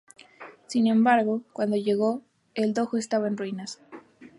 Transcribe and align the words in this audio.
Sin 0.65 0.87
embargo, 0.87 1.43
cuando 1.53 1.77
llegó, 1.77 2.23
el 2.55 2.73
dojo 2.73 2.97
estaba 2.97 3.27
en 3.27 3.37
ruinas. 3.37 3.79